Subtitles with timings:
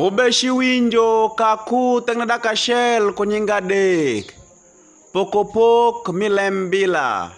[0.00, 4.32] ubeshi winjo kaku teng'neda kaxel kunyinga adek
[5.12, 7.36] pokopok milem bila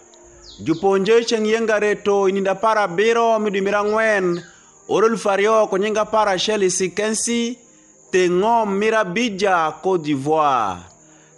[0.62, 4.38] juponje cheng' yenga reto ininda apar biro midwe mira ang'wen
[4.87, 7.59] oro eluf ariyo kunying apar achiel isikensi
[8.14, 10.87] teng'om mira bija cote d'ivoire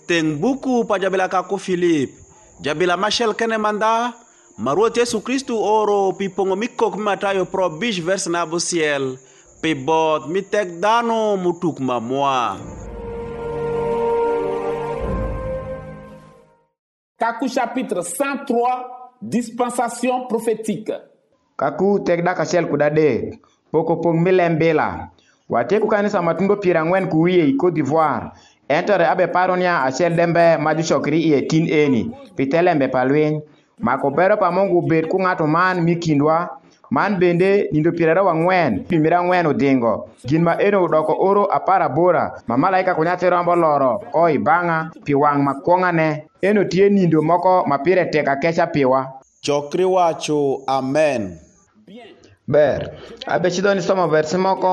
[0.08, 2.12] teng' buku pa jabila kaku filip
[2.60, 4.12] jabila maxel kene manda
[4.64, 8.44] maruoth yesu kristu oro pi pong'o mikok mi matayo pro bich vers na
[9.66, 11.16] pe bɔɔd mi tɛk daanɔ
[11.88, 12.36] mamua
[17.20, 18.74] kaku chapitre 103
[19.34, 20.96] dispensation prophétique
[21.60, 23.08] kaku tek daka shel kudade
[23.72, 24.88] poko pong milembela
[25.52, 28.26] wateku kanisa matundo piero ang'wen kuwiye i cote d'ivoire
[28.76, 32.02] entore abe paronia achiel dembe maju chokri iye tin eni
[32.36, 33.36] pitelembe pa lweny
[33.86, 36.36] mako bero pa mongu bed ku ng'ato man kindwa
[36.94, 39.94] man bende nindo piero ariyo ang'wen pi miri ang'wen odingo
[40.28, 43.92] gin ma eno odoko oro apar abora ma malaika ko nyathi rombo loro
[44.22, 46.08] oi bang'a pi wang' makwong'ane
[46.48, 49.00] eno tie nindo moko ma pire tek akecha piwa
[49.46, 51.22] chokri wacho amen
[52.46, 52.78] ber
[53.32, 54.72] abe chidho ni somo versi moko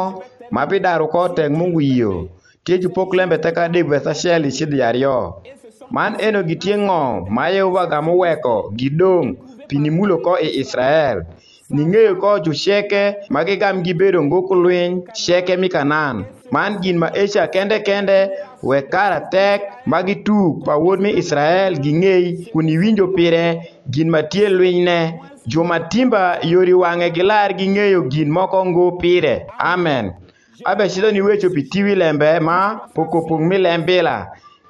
[0.54, 2.30] ma bi daro ko teng mowiyo
[2.66, 5.18] tie jupok lembe teka adek bes achiel ichidhi ariyo
[5.90, 9.30] man eno gitie ng'o ma yehova ga moweko gidong'
[9.68, 11.26] pi nimulo ko i israel
[11.74, 13.02] ning'eyo ko ochu sheke
[13.34, 16.16] magigam gibedo ngok lweny sheke mi kanan
[16.54, 18.18] man gin ma asia kende kende
[18.68, 23.46] we kara tek ma gitug pawuod mi israel ging'ei kun iwinjo pire
[23.94, 24.98] gin matie lweny ne
[25.52, 29.34] jomatimba yori wang'e gilar ging'eyo gin moko ngu pire
[29.72, 30.06] amen
[30.70, 32.58] abe shido ni we chopi tiwi lembe ma
[32.96, 34.16] pokopong mi lembila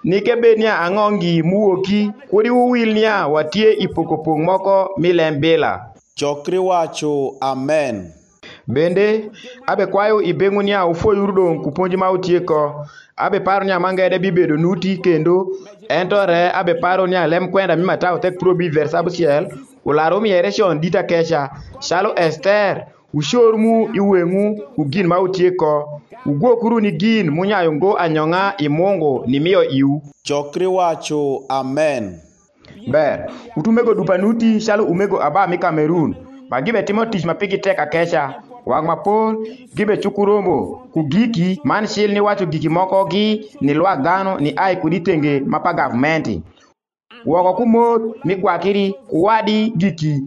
[0.09, 5.90] nike bed nia ang'o ngi muwuoki kuodi uwil nia watie ipokopong moko mi lembila
[6.21, 8.11] chokri wacho amen
[8.67, 9.31] bende
[9.67, 12.85] abe kwayo ibengu ni ufuo yurdong kupunji ma utieko
[13.17, 15.47] abe paro ni amangede bibedo nuti kendo
[15.89, 19.47] entore abe paro ni alem kwenda mima tao tek pro bi versa busiel
[19.85, 21.49] ularo miere shon dita kesha
[21.79, 28.53] shalo ester ushor mu iwengu ugin ma utieko ugo kuru ni gin munya yungo anyonga
[28.57, 32.19] imongo ni miyo iu chokri wacho amen
[32.87, 36.15] ber utumego dupanuti shalo umego aba mi cameroon
[36.49, 39.37] ma gibe timo tich mapiki tek akecha wang mapol
[39.75, 44.51] gibe chukuromo ku giki man shil ni wacho giki moko gi ni lwa dhano ni
[44.55, 46.41] ai kuditenge mapa gavmenti
[47.25, 50.21] woko kumoth migwakiri kuwadi giki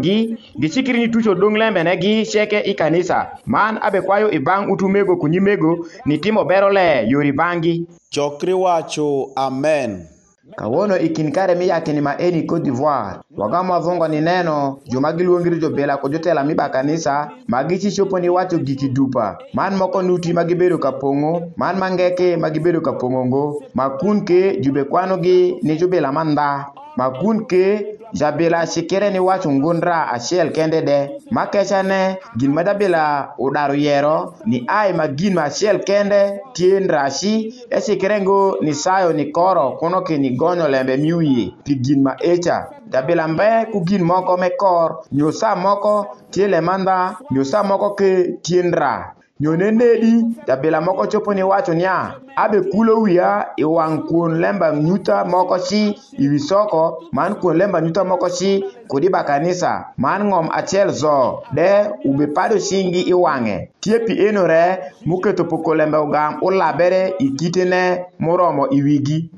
[0.00, 5.16] gi gichikiri ni tucho dong lembene gi cheke i kanisa man abe kwayo ibang' utumego
[5.16, 10.17] kunyimego ni timo bero le yori bangi chokri wacho amen
[10.56, 16.12] kawono ikinkare mi yakini ma eni Cote d'Ivoire wakamwavongo ni neno joma giluongri jobela kod
[16.12, 21.78] jotela mi bakanisa magichi chopo ni wacho giki dupa man moko nuti magibedo kapong'o man
[21.78, 23.44] mangeke magibedo kapong'o pong'o ngo
[23.74, 26.66] makun ke jube kwanogi ni jobela mandha
[26.96, 33.28] makun ke jabila sikire ni wach ngunra achiel kende de makecha ne gin ma jabila
[33.38, 36.20] udaro yero ni ai ma gin ma achiel kende
[36.54, 37.34] tie nrashi
[37.70, 42.56] e sikirengo ni sayo ni koro kuno kini gonyo lembe miwie ti gin ma echa
[42.92, 45.94] jabila mbe ku gin moko mekor nyosa moko
[46.32, 46.96] tie lemanda
[47.32, 48.10] nyosa moko ke
[48.44, 48.92] tie nra
[49.40, 55.24] nyone nedi jabila moko chopo ni wacho nya abe kulo wiya iwang' kuon lemba nyuta
[55.24, 60.88] moko chi iwi soko man kuon lemba nyuta moko chi kudiba kanisa man ng'om achiel
[60.90, 68.68] zo de ube pado shingi iwang'e tiepi enore muketo poko lemba ugam ulabere ikitene muromo
[68.70, 69.30] iwigi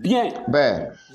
[0.48, 0.64] be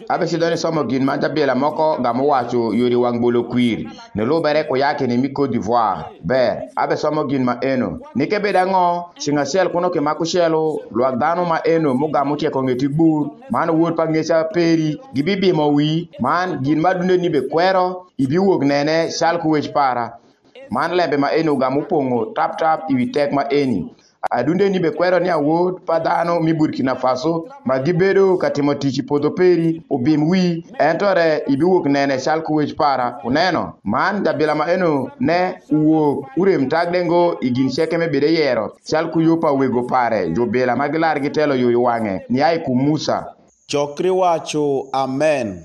[0.10, 3.86] abe sido ni somo gin ma jabila moko gamu wacho yori wang' bolo kwir
[4.16, 8.84] nilubere kuyakini mi cote divoire ber abe somo gin ma eno nikebeda ŋo
[9.24, 10.64] siŋasiyal kuno ki makusiyalu
[10.96, 15.90] luwak danu ma eno mugamu tiekoŋe ti gbur man wot paŋesa peri gi bibimo wi
[16.26, 17.86] man gin madunde ni be kwero
[18.24, 20.06] ibiwuok nene sal kuwech para
[20.76, 23.80] man lembe ma eni ugamu pongo taptap iwi tek ma eni
[24.30, 28.98] adundeni be kwero ni awuod pa dhano mi burkina faso ma gibedo ka timo tich
[28.98, 35.12] ipuodho peri ubim wi entore ibiwuok nene chal kuwech para uneno man jabila ma eno
[35.20, 40.90] ne uwuok urem tagdengo igin sheke mebede yero chal kuyo pa wego pare jubila ma
[40.90, 43.34] gilar gitelo yuyu wang'e ni ai ku musa
[43.68, 45.64] chokri wacho amen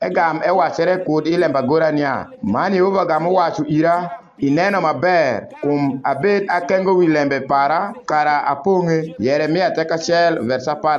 [0.00, 5.82] egam ewachere kod ilembagora nia man yehova gam wacho ira ineno maber kum
[6.12, 7.80] abed akengo wi lembe para
[8.10, 8.96] kara apong'e
[9.26, 10.98] yeremia tek achiel vers apar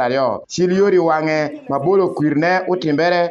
[0.54, 1.40] chil yori wang'e
[1.72, 3.22] mabolo kwirne utimbere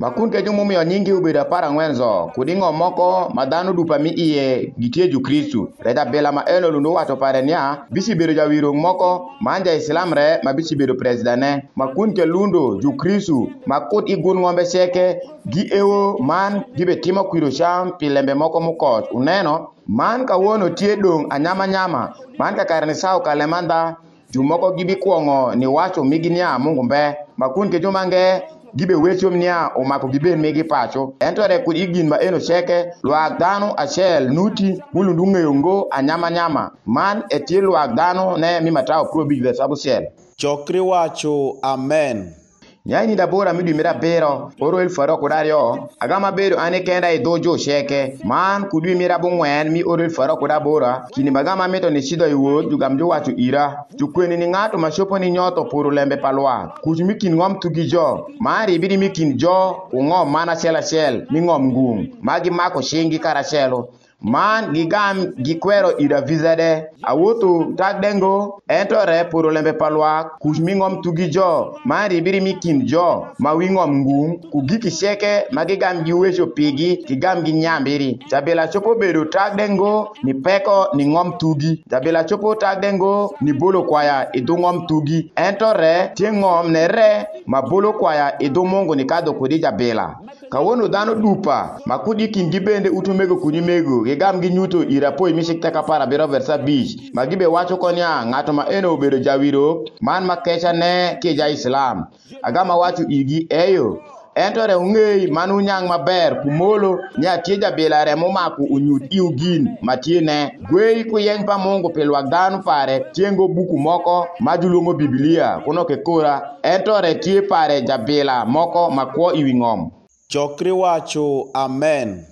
[0.00, 5.68] makunke jumumiyo nyingi ubedo zo ng'wenzo kuding'o moko ma dhano dupa mi iye gitie jukristu
[5.78, 10.54] reta bila ma en olundu wato pare niya bisibedo jawirong' moko ma an ja-islamre ma
[10.56, 13.76] bisibedo presidane makunke lundo jukristu ma
[14.06, 15.20] igun ng'ombe seke
[15.52, 20.96] gi ewo man gibe timo kwiro sham pi lembe moko mukot uneno man kawuono tie
[20.96, 22.02] dong' anyama nyama
[22.38, 22.54] man
[22.88, 23.96] ni sau kalemanda
[24.32, 27.02] jumoko gibi kuong'o ni wacho migi mungu mbe
[27.36, 28.42] makun ke mange
[28.76, 33.68] gibe wecho nia omako giben migi pacho entore ku igin ma eno cheke lwak dhano
[33.82, 40.02] achiel nuti mulundu anyama nyama man etie lwak dhano ne mimatao probich vesabusiel
[40.36, 42.39] chokri wacho amen
[42.86, 47.12] nyaini dabora mi dwimira biro oro el fuwari ok udari o agama bedo ane kenda
[47.12, 51.30] e dho jo sheke man ku dwimira bung'wen mi oro el fuwari ok udabora kini
[51.30, 55.28] magama mito ni sidho iwuoth e jugam juwacho ira jukweni ni ng'ato ma chopo ni
[55.30, 59.84] nyoto puru lembe palwak kuch mi kin ng'om tugi jo man ribiri mi kin jo
[59.92, 63.88] ung'om mana achiel achiel mi ng'om ngung magi mako shingi karachelo
[64.22, 71.28] man gigam gikwero ira visade awoto tak dengo entore re lembe palwa kuc ming'om tugi
[71.30, 76.98] jo man ribiri mikin jo ma wing'om ngung' ku gikisheke ma gigam gi wecho pigi
[77.06, 82.54] gigam gi nyambiri jabila chopo bedo tak dengo ni peko ni ng'om tugi jabila chopo
[82.54, 87.92] tak dengo ni bolo kwaya idu ng'om tugi entore tie ng'om ne re ma bolo
[87.94, 90.14] kwaya idu mungu ni kadho kodi jabila
[90.50, 96.02] kawono dhano dupa ma kudi kingi bende utumego kunyimego gigam ginyuto ir apuoy misik tekapar
[96.02, 101.16] abiro versa bich ma gibe wacho konya ng'ato ma ene obedo jawiro man makecha ne
[101.22, 102.06] ki jaislam
[102.42, 104.02] agama wacho igi eyo
[104.34, 111.04] en to reung'ei man unyang' maber kumolo nyatie jabila remo mako unyut iugin matiene gwei
[111.04, 117.14] kuyeny pa mungu pilwak dhano pare tiengo buku moko majuluongo bibilia kunokikura en to re
[117.14, 119.90] tie pare jabila moko makuo iwi ng'om
[120.28, 122.26] chokri wacho amen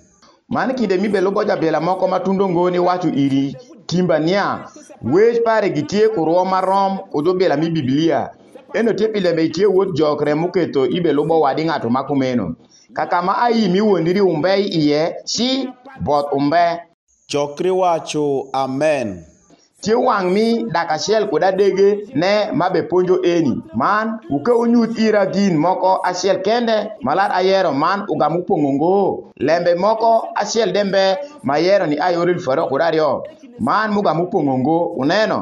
[0.49, 0.97] man kinde
[1.31, 3.55] boja jabila moko matundo ni wacho iri
[3.87, 4.65] timba nia
[5.03, 8.29] wej pare gitie kuruo marom odobila mi biblia
[8.73, 12.55] eno tie pilembe itie wot jokre muketo lubo wadi ng'ato makumeno
[12.93, 15.69] kaka ma ayi miwuondiri umbe iye si
[16.01, 16.81] both umbe
[17.27, 19.28] chokri wacho amen
[19.81, 21.89] chieng' wang' mi dak achiel kod adege
[22.21, 24.05] ne mabe puonjo eni man
[24.35, 28.95] uke unyuth ira gin moko achiel kende malar ayero man uga mopong'o ngo
[29.47, 30.11] lembe moko
[30.41, 31.03] achiel dembe
[31.47, 35.39] mayero ni ayor 2020 man muga mopong'o ngo uneno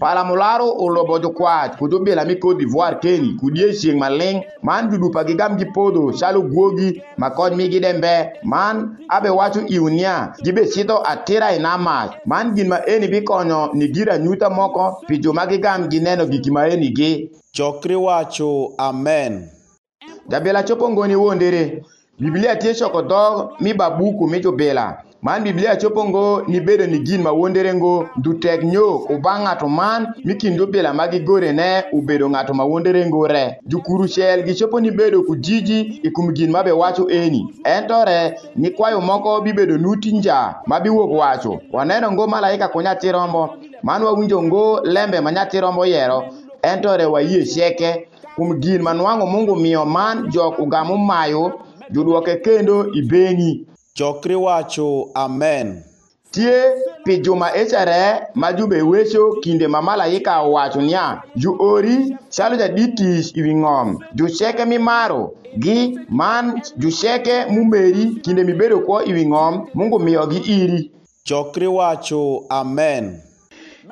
[0.00, 5.10] palamolaro olo bojo kwat kujo bela mi Cote d'Ivoire keni kudie shing maling man dudu
[5.10, 11.00] pagi gam gi podo shalo guogi makon mi gidembe man abe wacho iunia gibe sido
[11.06, 11.46] atira
[11.78, 16.26] mas, man gin ma eni bi konyo ni gira nyuta moko pijo magi gam gineno
[16.26, 19.48] gikima eni gi chokri wacho amen
[20.28, 21.84] jabela chopo ngoni wondere
[22.18, 25.76] Biblia tie shoko dog mi babuku mi jobela man biblia
[26.08, 27.92] ngo ni bedo ni gin mawondere ngo
[28.42, 34.44] tek nyo uba ng'ato man mikindo biela magigore ne ubedo ng'ato mawuondere ngore jukuru shel
[34.46, 38.20] gichopo ni bedo kujiji ikum e gin mabe wacho eni en tore
[38.60, 40.38] nyikwayo moko bibedo nutinja
[40.82, 43.08] biwuok wacho waneno ngo malaika ko nyathi
[43.82, 46.24] man wawinjo ngo lembe ma nyathirombo yero yiero
[46.62, 51.52] en tore wayie sheke kuom gin manwang'o mungu miyo man jok ugamu mayo
[51.90, 53.64] jodwoke kendo ibeng'i
[53.96, 55.82] chokri wacho amen
[56.32, 56.62] tie
[57.04, 63.32] pi juma ichere ma jube wecho kinde ma malaika owacho nia ju ori chalo jaditich
[63.36, 70.38] iwi ng'om jucheke mimaro gi man jucheke mumeri kinde mibedo kwo iwi ng'om mungu miyogi
[70.56, 70.90] iri
[71.24, 73.16] chokri wacho amen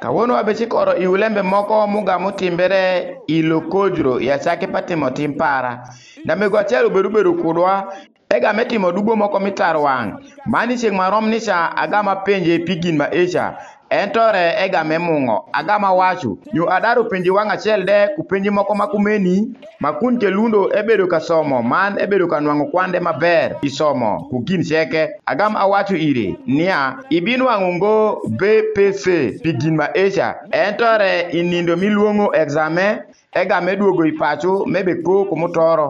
[0.00, 5.88] kawuono wabechi koro iwulembe moko mugamo timbere ilo kojro yachake patimo tim para
[6.24, 7.94] ndamego achiel obedo bedo kudwa
[8.36, 10.18] ega metimo dubo moko mitar wang
[10.50, 13.54] mani chieng marom ni cha agama penje pigin ma echa
[13.90, 19.54] en tore ega memungo agama wacho nyu adaro penji wang achiel de kupenji moko makumeni
[19.80, 25.58] makun lundo ebedo ka somo man ebedo ka nwango kwande maber isomo kugin cheke agama
[25.60, 27.94] awacho ire nia ibin wangu ngo
[28.40, 29.04] bpc
[29.42, 32.86] pigin ma echa en tore inindo miluongo exame
[33.32, 35.88] ega meduogo ipacho e mebe ko kumutoro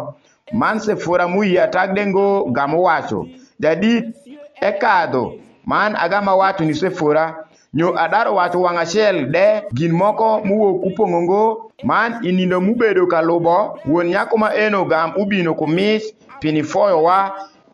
[0.53, 3.25] man sifura muya tag dengo gamu wacho
[3.61, 4.13] jadi
[4.61, 5.33] ekado
[5.65, 11.45] man agama wacho ni sifura nyo adaro wacho wang' achiel de gin moko muwuok kupong'ongo
[11.89, 13.59] man inindo mubedo kalubo
[13.89, 16.03] wuon nyako ma eno gam ubino kumis
[16.41, 17.19] pinifoyowa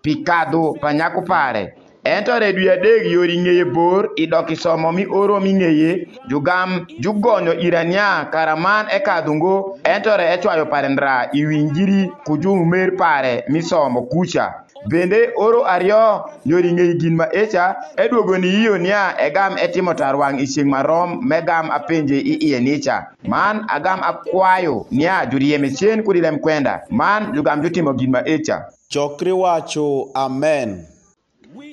[0.03, 1.63] pikadho panyako pare
[2.11, 8.27] ento redio adek yori ng'eye bor idok isomo mi oro mi ng'eye jugam jugonyo irania
[8.33, 14.55] karaman ekadhungo ento re echwayo parendra iwinjiri kujumer pare misomo kucha
[14.89, 20.41] bende oro ariyo yori ng'eyi gin ma echa edwogo ni iyonia egam etimo tar wang'
[20.43, 27.63] ichieng' marom megam apenje iienicha man agam akwayo nia juriem echien kudilem kwenda man jugam
[27.63, 30.90] jotimo gin ma echa chokri wacho amen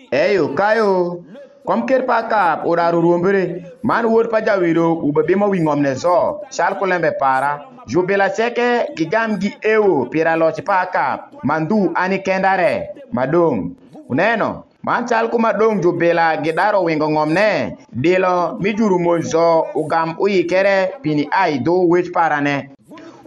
[0.08, 1.20] Eyo, kayo,
[1.68, 6.80] kom ker pa kap oraro ruombere man wuod pa jawiro ubebe mowing'om ne zo chal
[6.80, 7.60] kulembe para
[7.92, 13.76] jubilacheke gi gam gi ewo pier aloch pa kap mandhu ani kendare madong'
[14.08, 20.16] uneno man chal kumadong' jubila gi daro wingo ng'om ne dilo mijuru monj zo ugam
[20.24, 22.77] uikere pini aidhu wich parane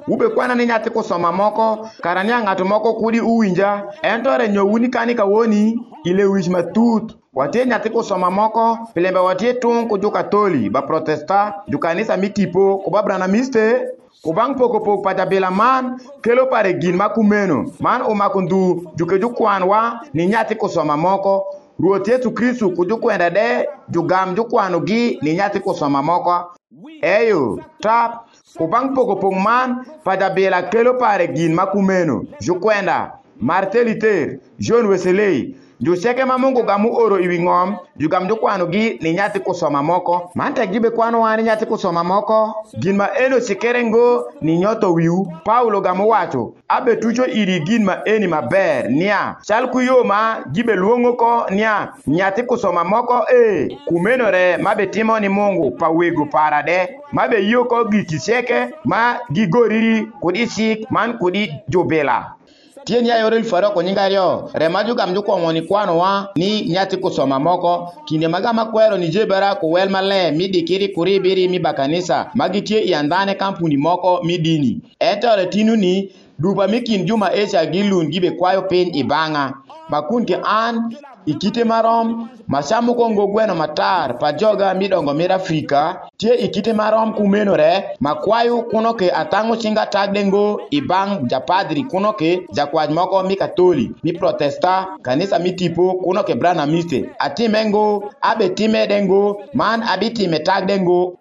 [0.09, 5.15] ube kwana ni nyathi kusoma moko karania ng'ato moko kudi uwinja en tore ni kani
[5.15, 12.17] kawoni ile wich matut watie nyathi kusoma moko pilembe watie tung' ku jukatoli baprotesta jukanisa
[12.17, 18.85] mitipo kubabranamiste kubang' ku bang' pokopok pajabila man kelo pare gin makumeno man umako ndhu
[18.97, 21.47] juke jukwanwa ni nyathi kusoma moko
[21.81, 26.55] ruoth yesu kristu ku jukwenda de jugam jukwanogi ni nyathi kusoma moko
[27.03, 29.71] eyo tap kupang poko pong man
[30.05, 32.99] fada bela kelo pare gin makumeno jokwenda
[33.39, 35.37] martin luther john wesley
[35.83, 37.69] Joseke ma mungu gamu oro iwi ngom,
[38.01, 40.17] jugam jokwano gi ni nyati kusoma moko.
[40.37, 42.41] Mante gibe kwano wani nyati kusoma moko.
[42.83, 44.07] Gin ma eno sikere ngo
[44.45, 45.19] ni nyoto wiu.
[45.49, 46.43] Paulo gamu wacho.
[46.77, 48.91] Abe tucho iri gin ma eni maber.
[48.93, 49.37] Nia.
[49.47, 50.21] Chal kuyo ma
[50.53, 51.75] gibe luongo ko nia.
[52.07, 53.79] Nyati kusoma moko e.
[53.89, 56.97] Kumeno re mabe timo ni mungu pa wego parade.
[57.13, 62.37] Mabe yoko gikiseke ma gigoriri kudisik man kudit jobela.
[62.85, 66.97] tieni ya yoril faro ko ryo remaju gam ju kwongo ni kwano wa ni nyati
[66.97, 71.59] kusoma moko kinde magama kwero ni jebera kuwel wel male mi dikiri kuri biri mi
[71.59, 77.67] bakanisa magitie iandane kampuni moko mi dini etore tinu ni dupa mi kin juma echa
[77.73, 77.83] gi
[78.13, 79.53] gibe kwayo piny ibanga
[79.91, 80.91] bakun ke an
[81.27, 86.73] i kite marom Masamu Kongo gweno matar pa joga midongo mir Afrika tie i kite
[86.73, 93.23] marom kumenore makwayo kuno ke atango chinga tagdengo i bang japadri kuno ke jakwaj moko
[93.23, 100.39] mi katoli mi protesta kanisa mitipo kuno ke branamiste atimengo abe timedengo man abitime time
[100.45, 101.13] tagdengo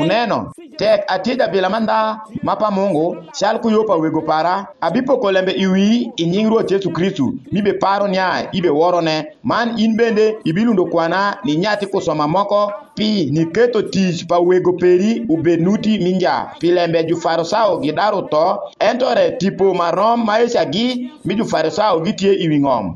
[0.00, 6.70] uneno tek atija bilamanda mapa mongo shal kuyopa wego para abipo kolembe iwi inying ruoth
[6.70, 12.28] yesu kristu mibe paro nia ibe worone man in bende ibilundo kwana ni nyati kusoma
[12.28, 18.46] moko pi ni keto tich pa wego peri ubenuti minja pilembe jufarisao gi daru to
[18.90, 20.88] entore tipo marom maisha gi
[21.24, 22.86] mi jufarisao gitie iwi ng'om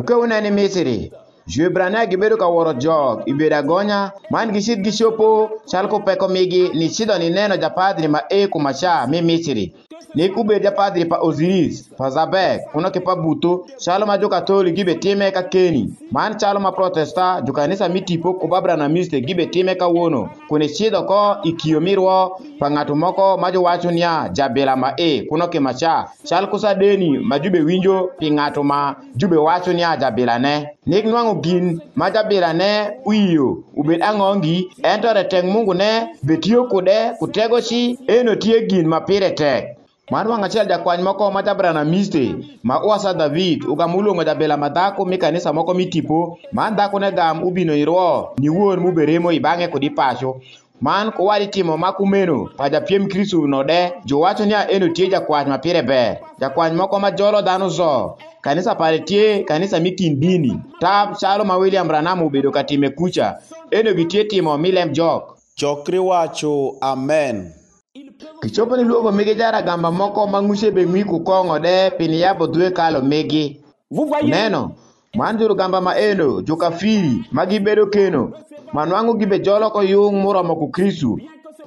[0.00, 1.12] ukeuneni misiri
[1.52, 3.98] Jwebrania gibedo ka woro jog ibedo agonya
[4.32, 5.28] man gi sidgi chopo
[5.70, 9.64] chal kupeko migi ni sidho ni neno japadhri ma A kumacha mi Misri
[10.16, 13.52] nĩkumbĩrĩria pathiri pa ozilis pa zabek kũnokĩ pa buto
[13.84, 19.46] calo ma jukatoli gibe time ka keni man calo ma protesta jukanisa mitipo kubabranamiste gibe
[19.46, 24.92] time kawuono kune chidho ko ikiyo mirwo pa ng'ato moko ma juwacho niya jabela ma
[24.96, 29.96] e kũnokĩ macha chal kusa deni ma jube winjo pi ng'ato ma jube wacho niya
[29.96, 30.54] jabela ne
[30.86, 32.70] nik nwang'o gin ma jabela ne
[33.04, 35.90] uyiyo ubed ang'ongi en to reteng' mungu ne
[36.24, 39.77] betiyo kude kutego chi eno tie gin ma pire tek
[40.10, 45.04] mwana wang'achiel jakwany moko ma na miste ma uasa david ugam uluongo jabela ma dhako
[45.04, 49.84] mi kanisa moko mitipo man dhako ne gam ubino irwo ni wuon muberemo ibang'e kod
[49.84, 50.40] ipacho
[50.80, 55.82] man kuwadi timo makumeno pa japiem kristu no de jowacho ni aeno tie jakwany mapire
[55.82, 61.44] ber jakwany moko ma jolo dhano zo kanisa pare tie kanisa mikin dini tab chalo
[61.44, 63.36] ma william ranam ubedo katime kucha
[63.70, 67.57] eno gitie timo milem jok chokri wacho amen
[68.40, 72.98] kichopo ni luogo migi jaragamba moko mang'uche be ng'wiku kong'o de pin yabo dwe kalo
[73.10, 73.44] migi
[74.34, 74.62] neno
[75.18, 78.22] man jurugamba ma eno jokafiri ma gibedo keno
[78.74, 81.10] manwang'o gibe joloko yung' moromo ku kristu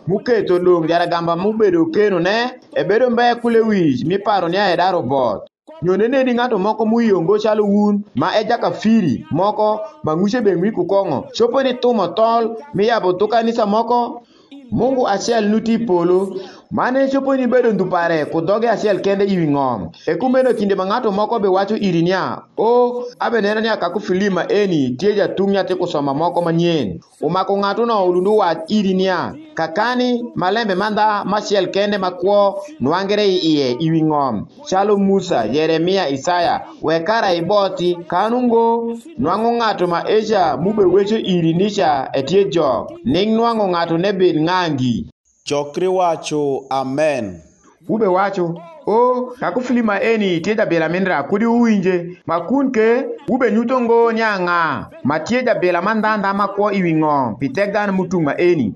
[0.09, 2.35] muketo dong jaragamba mubedo keno ne
[2.79, 5.41] e bedo mbeya kule wich miparo ni ae daro bot
[5.83, 9.67] nyone neni ng'ato moko muiongo chalo wun ma e jakafiri moko
[10.05, 12.43] mang'uche be ng'wiku kong'o chopo ni tumo tol
[12.77, 14.01] miyabo tu kanisa moko
[14.77, 16.19] Mungu achiye alinuti polo
[16.71, 21.09] mane chopo ni bedo ndupare kudhoge achiel kende iwi ng'om e kumbeno kinde ma ng'ato
[21.19, 22.23] moko be wacho iri nia
[22.57, 26.87] o oh, abe neno ni akaku filima eni tie jatung' nyathi kusoma moko manyien
[27.27, 32.37] umako ng'atuno ulundu wach iri nia kakani malembe mandha machiel kende makwo
[32.79, 34.35] nwangere iye iwi ng'om
[34.69, 38.63] chalo musa yeremia isaya wekara iboti kanungo
[39.23, 44.09] nwang'o ng'ato ma esha mube wecho iri nicha e tie jok ning nwang'o ng'ato ne
[44.19, 45.10] bin ng'angi
[45.51, 47.41] Chokri wacho amen.
[47.89, 55.55] ube wacho o kakufulima eni tieja bela menra kudi uwinje makunke ube nyutongo nyanga matieja
[55.55, 57.91] bela mandanda makwo iwingo pitegdan
[58.23, 58.73] ma eni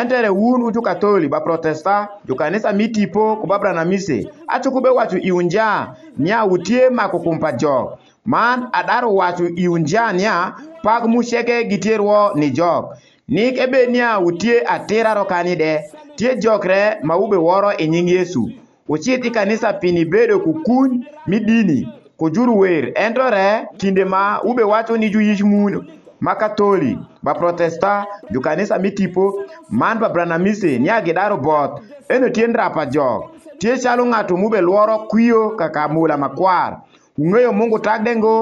[0.00, 5.94] entere wun ucu katoli baprotesta jukanisa mitipo kubabra na mise acu kube wacu iwunja
[6.26, 12.96] mako wutie makukumpa jok man adaro wacho iunja nia pak musheke gitierwo ni jok
[13.28, 15.80] nik ebe ni a utie atira rokani de
[16.16, 18.50] tie jokre ma ube woro inying e yesu
[18.88, 25.20] uchiti kanisa pini bedo kukuny midini kujuru wer entore kinde ma ube wacho ni ju
[25.20, 25.80] yich muno
[26.20, 29.34] ma katoli ba protesta ju kanisa mitipo
[29.70, 33.22] man ba branamise ni a gidaro bot eno tie ndrapa jok
[33.60, 36.80] tie chalo ng'ato mube lworo kwiyo kaka mula makwar
[37.22, 38.34] ung'eyo mungu tagdengo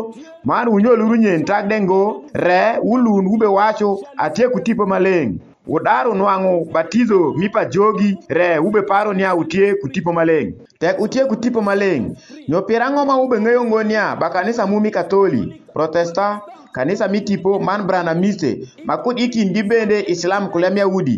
[0.46, 2.00] man unyoluru nyien tagdengo
[2.46, 2.60] re
[2.92, 3.90] ulun ube wacho
[4.24, 5.30] atieku tipo maling
[5.74, 10.48] udaro nwang'o batizo mipajogi re ube paro nia utie kutipo maling
[10.80, 12.04] tek utie kutipo maling
[12.48, 15.42] nyopirang'o ma ube ng'eyo ng'o nia bakanisa mumi katholi
[15.74, 16.26] protesta
[16.72, 18.50] kanisa mitipo man branamise
[18.84, 21.16] makud ikindi bende islam kulemyaudi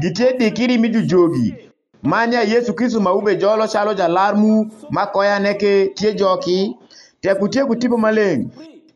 [0.00, 1.69] gitie dikiri mijujogi
[2.02, 6.76] manya yesu kristo maube jolo chalo jalar mu makoya neke tie joki
[7.20, 8.48] teku tieku tipo maleng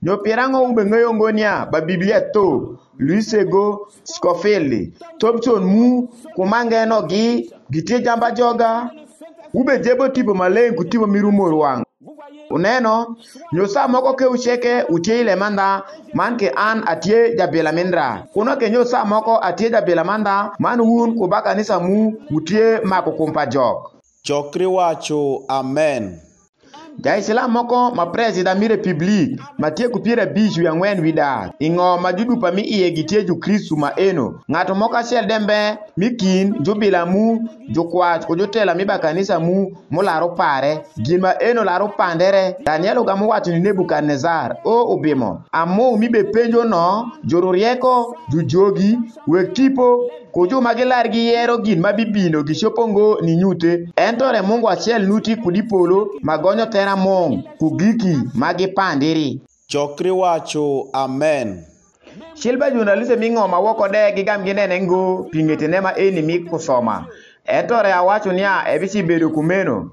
[0.03, 7.29] nyopirango ube ng'eyongo nia ba biblia to luisego scofili topton mu kumangeno gi
[7.73, 8.91] gitie jamba joga
[9.55, 11.84] ube jebo tipo maleng kutipo mirumor wang
[12.53, 13.17] uneno
[13.53, 15.69] nyo sa moko ke ucheke utie ile manda
[16.15, 20.81] man ke an atie jabila mindra kuno ke nyo sa moko atie jabila manda man
[20.81, 23.79] wun kubaka nisa mu utie mako kumpa jok
[24.25, 26.21] chokri wacho amen
[26.99, 31.51] jaisilam moko ma presida mi republik ma tye ku pier abic wi ang'wen wi dar
[31.59, 35.59] ing'o ma judupa mi iye gi tye jukristu ma eno ng'ato moko achiel dembe
[35.99, 37.25] mi kin jubila mu
[37.75, 39.57] jukwach ku jutela mi ba kanisa mu
[39.95, 40.73] mularu pare
[41.07, 46.21] gin ma eno laru pandere danielo ga muwacho ni nebukadnezar o ubimo amou mi be
[46.33, 46.85] penjono
[47.29, 49.87] jururieko jujogi wekipo
[50.35, 53.73] kuju ma gilar gi yero gin ma bibino gichopo ngo ni nyute
[54.05, 60.87] en to remungu achiel nuti kudi polo magonyo tera mong kugiki ma gipandiri chokri wacho
[60.93, 61.63] amen
[62.35, 67.07] shilba journalism ing'o ma woko de gigam ginene ngo pingetene ma eni mi kusoma
[67.47, 69.91] en tore awacho nia ebichi bedo kumeno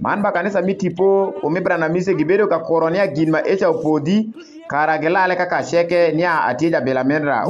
[0.00, 4.32] man ba kanisa mitipo kumibranamise gibedo ka koro nia gin ma echa opodhi
[4.74, 7.46] karagilale kaka sheke nia atija bila menra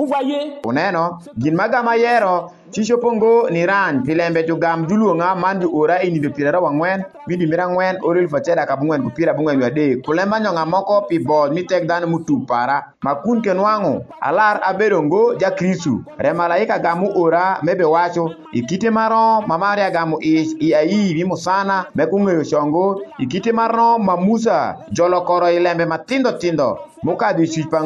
[0.64, 1.04] uneno
[1.38, 6.72] gin magama yero Chisho pongo ni ran pilembe jugam juluonga manju ora inido pira rawa
[6.74, 11.18] ngwen midi mira ngwen oril facheda ka bungwen kupira bungwen wade kulemba nyonga moko pi
[11.18, 16.02] bod mitek dan mutu para makun ken wangu alar abedongo ja krisu.
[16.18, 22.38] re malaika gamu ora mebe wacho ikite maro mamaria gamu ich iai vimo sana mekung'eyo
[22.42, 23.00] yoshongo.
[23.18, 26.78] ikite maro mamusa jolokoro ilembe matindo tindo
[27.14, 27.79] mukadhi icuc pa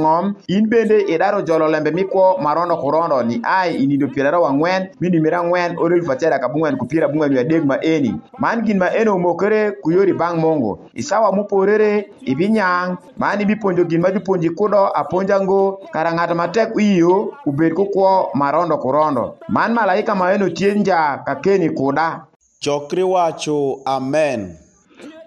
[0.48, 5.38] in bende idaro jolo lembe mikwo marondo kurondo ni ai inindo pier ariyo ang'wen minimira
[5.40, 8.88] ang'wen ol eluf acel akabung'wen ku pyera abung'wen wi adek ma eni man gin ma
[8.88, 14.10] eni omokore ku yori bang' mongo isawa moporere ibi nyang' man ibi puonjo gin ma
[14.12, 20.48] jopuonji kudo aponjango kara ng'at matek iyo ubed kukwo marondo kurondo man malaika ma eni
[20.76, 22.24] nja kakeni kuda
[22.60, 24.56] chokri wacho amen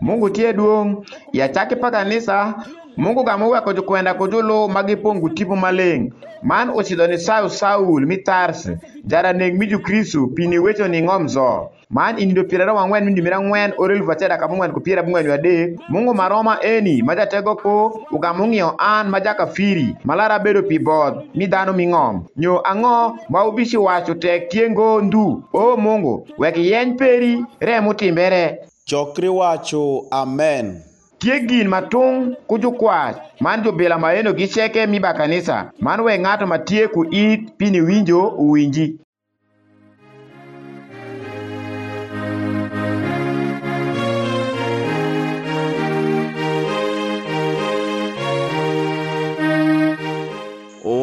[0.02, 2.58] mungu tie duong' yachaki pa kanisa
[2.98, 6.12] mungu ga muwe koju kwenda koju lu ma gipongu tipu maling
[6.44, 8.70] man ocidho ni sau saul mi tars
[9.06, 13.14] jara neg mi jukristu pini wecho ni ng'om zo man inindo pier aro ang'wen mi
[13.14, 17.02] jumira ng'wen ore elufu achiel daka mung'wen ko pier abung'wen yu adek mungu maroma eni
[17.04, 21.86] ma jatego ko uga mung'iyo an ma jakafiri malara bedo pi bodh mi dhano mi
[21.88, 27.94] ng'om nyo ang'o ma ubishi wacho tek kiengo ndu o mungu wek yeny peri remu
[27.94, 30.91] timbere chokri wacho amen
[31.22, 35.56] tie gin matung ku jukwach man jubila maeno gi cheke miba kanisa
[35.86, 38.86] man we ng'ato matie ku it pini winjo uwinji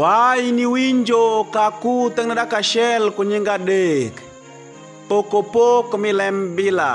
[0.01, 1.23] wai ni winjo
[1.55, 4.15] kaku tengnada kashel kunyinga dek
[5.09, 6.93] pokopok milembila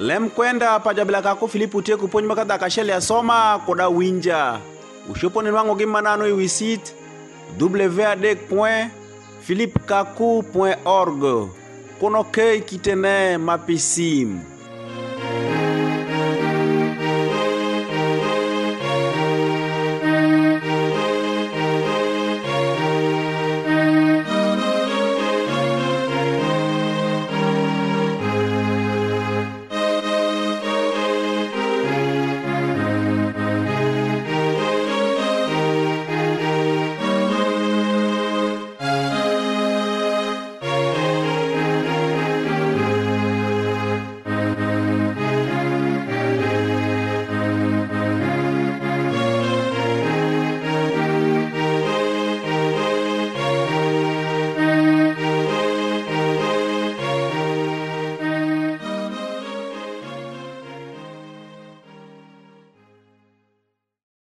[0.00, 4.60] lemkwenda pajabila kako filipu te kuponyi makata kashele ya soma koda winja
[5.10, 6.92] ushoponelwango gimanano iwisit
[7.60, 8.90] wad point
[9.86, 10.44] kaku
[10.84, 11.48] org
[12.00, 14.55] kono kei kitene mapisim